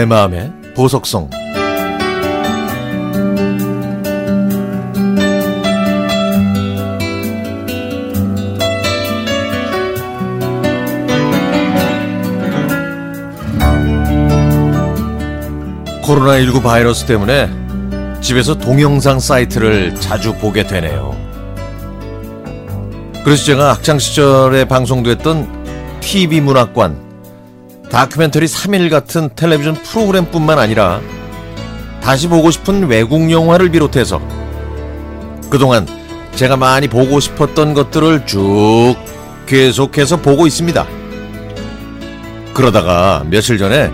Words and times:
내 0.00 0.06
마음의 0.06 0.50
보석성 0.74 1.28
코로나19 16.02 16.62
바이러스 16.62 17.04
때문에 17.04 17.50
집에서 18.22 18.54
동영상 18.54 19.20
사이트를 19.20 19.96
자주 19.96 20.34
보게 20.34 20.66
되네요. 20.66 21.14
그래서 23.22 23.44
제가 23.44 23.74
학창시절에 23.74 24.64
방송됐던 24.64 26.00
TV 26.00 26.40
문학관, 26.40 27.09
다큐멘터리 27.90 28.46
3일 28.46 28.88
같은 28.88 29.30
텔레비전 29.34 29.74
프로그램뿐만 29.74 30.58
아니라 30.58 31.00
다시 32.00 32.28
보고 32.28 32.50
싶은 32.50 32.86
외국 32.86 33.30
영화를 33.30 33.70
비롯해서 33.70 34.20
그동안 35.50 35.86
제가 36.34 36.56
많이 36.56 36.86
보고 36.86 37.18
싶었던 37.18 37.74
것들을 37.74 38.26
쭉 38.26 38.94
계속해서 39.46 40.18
보고 40.18 40.46
있습니다. 40.46 40.86
그러다가 42.54 43.24
며칠 43.28 43.58
전에 43.58 43.90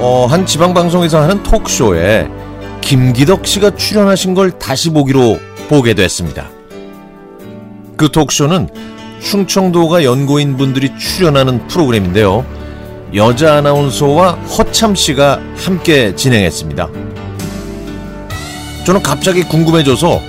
어, 0.00 0.26
한 0.28 0.44
지방방송에서 0.44 1.20
하는 1.22 1.42
톡쇼에 1.44 2.28
김기덕 2.80 3.46
씨가 3.46 3.76
출연하신 3.76 4.34
걸 4.34 4.58
다시 4.58 4.90
보기로 4.90 5.38
보게 5.68 5.94
됐습니다. 5.94 6.48
그 7.96 8.10
톡쇼는 8.10 8.68
충청도가 9.20 10.04
연고인 10.04 10.56
분들이 10.56 10.96
출연하는 10.98 11.66
프로그램인데요. 11.68 12.44
여자 13.14 13.56
아나운서와 13.56 14.32
허참 14.32 14.94
씨가 14.94 15.40
함께 15.56 16.14
진행했습니다. 16.14 16.88
저는 18.84 19.02
갑자기 19.02 19.42
궁금해져서 19.42 20.20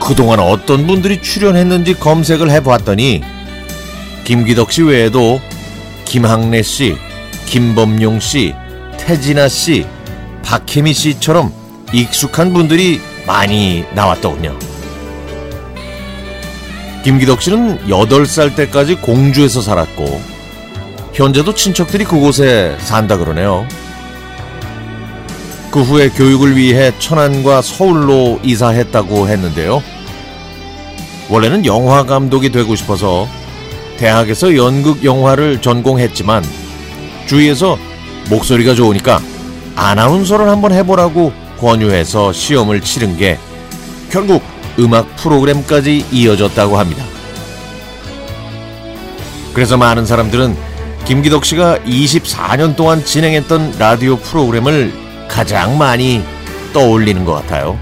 그동안 0.00 0.40
어떤 0.40 0.86
분들이 0.86 1.20
출연했는지 1.20 1.94
검색을 1.94 2.50
해보았더니 2.50 3.22
김기덕 4.24 4.72
씨 4.72 4.82
외에도 4.82 5.40
김학래 6.04 6.62
씨, 6.62 6.96
김범용 7.46 8.20
씨, 8.20 8.54
태진아 8.98 9.48
씨, 9.48 9.86
박혜미 10.44 10.92
씨처럼 10.92 11.52
익숙한 11.92 12.52
분들이 12.52 13.00
많이 13.26 13.84
나왔더군요. 13.94 14.69
김기덕 17.02 17.40
씨는 17.40 17.86
8살 17.88 18.54
때까지 18.56 18.96
공주에서 18.96 19.60
살았고, 19.60 20.20
현재도 21.12 21.54
친척들이 21.54 22.04
그곳에 22.04 22.76
산다 22.80 23.16
그러네요. 23.16 23.66
그 25.70 25.82
후에 25.82 26.08
교육을 26.10 26.56
위해 26.56 26.92
천안과 26.98 27.62
서울로 27.62 28.40
이사했다고 28.42 29.28
했는데요. 29.28 29.82
원래는 31.28 31.64
영화 31.64 32.04
감독이 32.04 32.50
되고 32.50 32.74
싶어서 32.74 33.28
대학에서 33.96 34.56
연극 34.56 35.04
영화를 35.04 35.60
전공했지만 35.60 36.44
주위에서 37.26 37.78
목소리가 38.28 38.74
좋으니까 38.74 39.20
아나운서를 39.76 40.48
한번 40.48 40.72
해보라고 40.72 41.32
권유해서 41.60 42.32
시험을 42.32 42.80
치른 42.80 43.16
게 43.16 43.38
결국 44.10 44.42
음악 44.80 45.16
프로그램까지 45.16 46.06
이어졌다고 46.10 46.78
합니다. 46.78 47.04
그래서 49.54 49.76
많은 49.76 50.06
사람들은 50.06 50.56
김기덕 51.04 51.44
씨가 51.44 51.78
24년 51.80 52.76
동안 52.76 53.04
진행했던 53.04 53.76
라디오 53.78 54.16
프로그램을 54.16 54.92
가장 55.28 55.78
많이 55.78 56.22
떠올리는 56.72 57.24
것 57.24 57.34
같아요. 57.34 57.78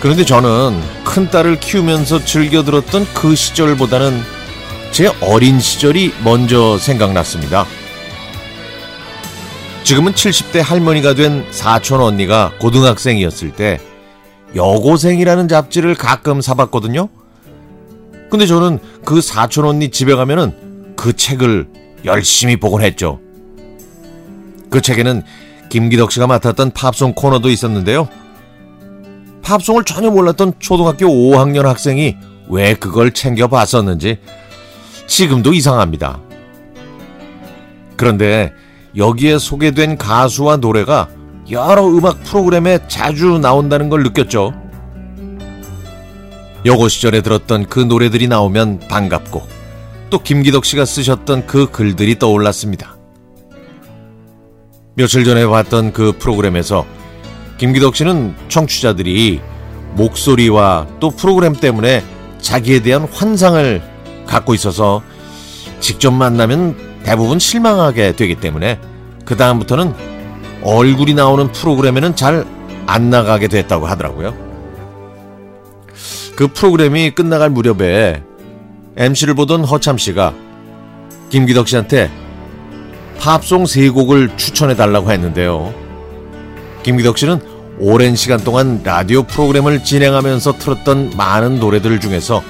그런데 0.00 0.24
저는 0.24 0.80
큰 1.04 1.30
딸을 1.30 1.60
키우면서 1.60 2.24
즐겨 2.24 2.62
들었던 2.62 3.06
그 3.14 3.34
시절보다는 3.34 4.22
제 4.90 5.10
어린 5.20 5.58
시절이 5.58 6.12
먼저 6.22 6.78
생각났습니다. 6.78 7.66
지금은 9.82 10.12
70대 10.12 10.62
할머니가 10.62 11.14
된 11.14 11.46
사촌 11.50 12.00
언니가 12.00 12.52
고등학생이었을 12.58 13.52
때 13.52 13.80
여고생이라는 14.54 15.48
잡지를 15.48 15.94
가끔 15.94 16.40
사봤거든요. 16.40 17.08
근데 18.30 18.46
저는 18.46 18.78
그 19.04 19.20
사촌 19.20 19.64
언니 19.64 19.90
집에 19.90 20.14
가면은 20.14 20.94
그 20.96 21.14
책을 21.14 21.68
열심히 22.04 22.56
보곤 22.56 22.82
했죠. 22.82 23.20
그 24.70 24.80
책에는 24.80 25.22
김기덕 25.68 26.12
씨가 26.12 26.26
맡았던 26.26 26.72
팝송 26.72 27.14
코너도 27.14 27.50
있었는데요. 27.50 28.08
팝송을 29.42 29.84
전혀 29.84 30.10
몰랐던 30.10 30.54
초등학교 30.58 31.06
5학년 31.06 31.62
학생이 31.62 32.16
왜 32.48 32.74
그걸 32.74 33.12
챙겨 33.12 33.46
봤었는지 33.46 34.18
지금도 35.06 35.52
이상합니다. 35.52 36.20
그런데 37.96 38.52
여기에 38.96 39.38
소개된 39.38 39.98
가수와 39.98 40.56
노래가 40.56 41.08
여러 41.50 41.86
음악 41.86 42.22
프로그램에 42.24 42.78
자주 42.88 43.38
나온다는 43.38 43.90
걸 43.90 44.02
느꼈죠. 44.02 44.54
여고 46.64 46.88
시절에 46.88 47.20
들었던 47.20 47.66
그 47.66 47.80
노래들이 47.80 48.28
나오면 48.28 48.80
반갑고 48.88 49.42
또 50.08 50.18
김기덕 50.18 50.64
씨가 50.64 50.86
쓰셨던 50.86 51.46
그 51.46 51.70
글들이 51.70 52.18
떠올랐습니다. 52.18 52.96
며칠 54.94 55.24
전에 55.24 55.46
봤던 55.46 55.92
그 55.92 56.12
프로그램에서 56.18 56.86
김기덕 57.58 57.96
씨는 57.96 58.34
청취자들이 58.48 59.40
목소리와 59.96 60.86
또 61.00 61.10
프로그램 61.10 61.54
때문에 61.54 62.02
자기에 62.40 62.80
대한 62.80 63.06
환상을 63.12 63.82
갖고 64.26 64.54
있어서 64.54 65.02
직접 65.80 66.10
만나면 66.12 67.02
대부분 67.02 67.38
실망하게 67.38 68.16
되기 68.16 68.36
때문에 68.36 68.80
그 69.24 69.36
다음부터는 69.36 70.13
얼굴이 70.64 71.14
나오는 71.14 71.52
프로그램에는 71.52 72.16
잘 72.16 72.64
안 72.86 73.10
나가게 73.10 73.48
됐다고 73.48 73.86
하더라고요. 73.86 74.34
그 76.36 76.48
프로그램이 76.48 77.12
끝나갈 77.12 77.50
무렵에 77.50 78.22
MC를 78.96 79.34
보던 79.34 79.64
허참 79.64 79.98
씨가 79.98 80.34
김기덕 81.30 81.68
씨한테 81.68 82.10
팝송 83.20 83.66
세 83.66 83.88
곡을 83.88 84.36
추천해 84.36 84.74
달라고 84.74 85.10
했는데요. 85.10 85.72
김기덕 86.82 87.18
씨는 87.18 87.40
오랜 87.78 88.14
시간 88.14 88.40
동안 88.40 88.82
라디오 88.84 89.22
프로그램을 89.22 89.82
진행하면서 89.82 90.58
틀었던 90.58 91.12
많은 91.16 91.58
노래들 91.58 92.00
중에서 92.00 92.42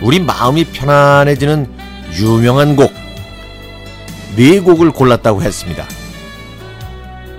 우리 0.00 0.20
마음이 0.20 0.64
편안해지는 0.64 1.68
유명한 2.18 2.74
곡, 2.76 2.92
네 4.36 4.60
곡을 4.60 4.90
골랐다고 4.90 5.42
했습니다. 5.42 5.86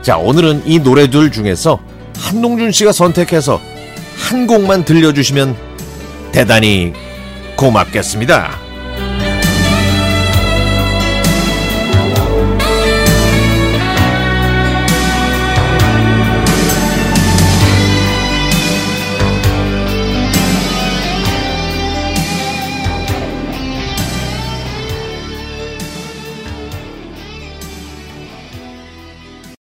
자, 0.05 0.19
오늘은 0.19 0.67
이 0.67 0.77
노래들 0.77 1.31
중에서 1.31 1.79
한동준 2.15 2.71
씨가 2.71 2.91
선택해서 2.91 3.59
한 4.15 4.45
곡만 4.45 4.85
들려주시면 4.85 5.57
대단히 6.31 6.93
고맙겠습니다. 7.57 8.64